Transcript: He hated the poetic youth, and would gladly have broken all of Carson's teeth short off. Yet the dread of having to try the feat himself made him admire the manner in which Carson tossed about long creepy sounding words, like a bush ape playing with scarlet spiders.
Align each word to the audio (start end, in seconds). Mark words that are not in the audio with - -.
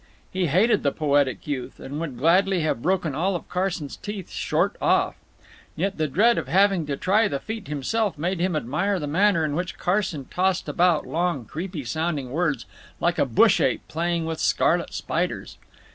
He 0.33 0.47
hated 0.47 0.81
the 0.81 0.91
poetic 0.91 1.45
youth, 1.45 1.79
and 1.79 1.99
would 1.99 2.17
gladly 2.17 2.61
have 2.61 2.81
broken 2.81 3.13
all 3.13 3.35
of 3.35 3.47
Carson's 3.47 3.95
teeth 3.95 4.31
short 4.31 4.75
off. 4.81 5.15
Yet 5.75 5.99
the 5.99 6.07
dread 6.07 6.39
of 6.39 6.47
having 6.47 6.87
to 6.87 6.97
try 6.97 7.27
the 7.27 7.37
feat 7.39 7.67
himself 7.67 8.17
made 8.17 8.39
him 8.39 8.55
admire 8.55 8.97
the 8.97 9.05
manner 9.05 9.45
in 9.45 9.53
which 9.53 9.77
Carson 9.77 10.25
tossed 10.25 10.67
about 10.67 11.05
long 11.05 11.45
creepy 11.45 11.83
sounding 11.83 12.31
words, 12.31 12.65
like 12.99 13.19
a 13.19 13.27
bush 13.27 13.61
ape 13.61 13.87
playing 13.87 14.25
with 14.25 14.39
scarlet 14.39 14.91
spiders. 14.95 15.59